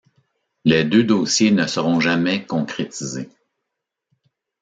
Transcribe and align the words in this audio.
Les 0.65 0.83
deux 0.83 1.03
dossiers 1.03 1.51
ne 1.51 1.67
seront 1.67 1.99
jamais 1.99 2.43
concrétisés. 2.47 3.29